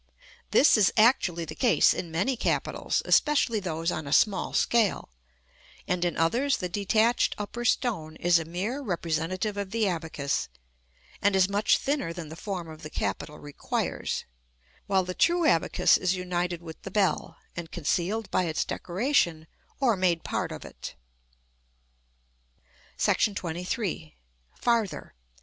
[0.49, 5.09] This is actually the case in many capitals, especially those on a small scale;
[5.87, 10.49] and in others the detached upper stone is a mere representative of the abacus,
[11.21, 14.25] and is much thinner than the form of the capital requires,
[14.87, 19.45] while the true abacus is united with the bell, and concealed by its decoration,
[19.79, 20.95] or made part of it.§
[22.99, 24.15] XXIII.
[24.59, 25.13] Farther.